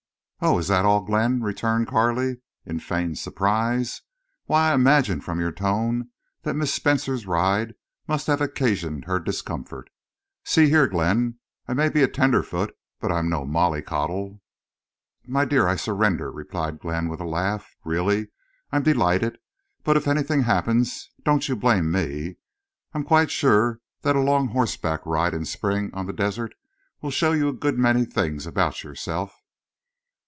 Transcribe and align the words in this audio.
"Oh, 0.43 0.57
is 0.57 0.69
that 0.69 0.85
all, 0.85 1.01
Glenn?" 1.01 1.43
returned 1.43 1.85
Carley, 1.87 2.37
in 2.65 2.79
feigned 2.79 3.19
surprise. 3.19 4.01
"Why, 4.45 4.71
I 4.71 4.73
imagined 4.73 5.23
from 5.23 5.39
your 5.39 5.51
tone 5.51 6.09
that 6.41 6.55
Miss 6.55 6.73
Spencer's 6.73 7.27
ride 7.27 7.75
must 8.07 8.25
have 8.25 8.41
occasioned 8.41 9.05
her 9.05 9.19
discomfort.... 9.19 9.91
See 10.43 10.67
here, 10.67 10.87
Glenn. 10.87 11.37
I 11.67 11.75
may 11.75 11.89
be 11.89 12.01
a 12.01 12.07
tenderfoot, 12.07 12.75
but 12.99 13.11
I'm 13.11 13.29
no 13.29 13.45
mollycoddle." 13.45 14.41
"My 15.27 15.45
dear, 15.45 15.67
I 15.67 15.75
surrender," 15.75 16.31
replied 16.31 16.79
Glenn, 16.79 17.07
with 17.07 17.19
a 17.19 17.23
laugh. 17.23 17.75
"Really, 17.85 18.29
I'm 18.71 18.81
delighted. 18.81 19.37
But 19.83 19.95
if 19.95 20.07
anything 20.07 20.41
happens—don't 20.41 21.47
you 21.49 21.55
blame 21.55 21.91
me. 21.91 22.37
I'm 22.95 23.03
quite 23.03 23.29
sure 23.29 23.79
that 24.01 24.15
a 24.15 24.19
long 24.21 24.47
horseback 24.47 25.01
ride, 25.05 25.35
in 25.35 25.45
spring, 25.45 25.91
on 25.93 26.07
the 26.07 26.13
desert, 26.13 26.55
will 26.99 27.11
show 27.11 27.31
you 27.31 27.47
a 27.47 27.53
good 27.53 27.77
many 27.77 28.05
things 28.05 28.47
about 28.47 28.83
yourself." 28.83 29.35